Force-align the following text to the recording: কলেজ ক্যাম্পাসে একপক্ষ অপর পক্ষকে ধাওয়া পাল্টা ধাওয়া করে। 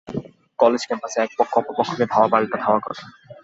কলেজ 0.59 0.81
ক্যাম্পাসে 0.87 1.17
একপক্ষ 1.21 1.53
অপর 1.59 1.73
পক্ষকে 1.79 2.05
ধাওয়া 2.11 2.29
পাল্টা 2.31 2.57
ধাওয়া 2.63 2.79
করে। 2.85 3.01